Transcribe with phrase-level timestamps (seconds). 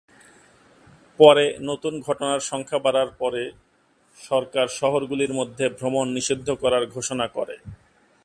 [1.19, 3.43] পরে নতুন ঘটনার সংখ্যা বাড়ার পরে
[4.17, 7.55] সরকার শহরগুলির মধ্যে ভ্রমণ নিষিদ্ধ করার ঘোষণা করে।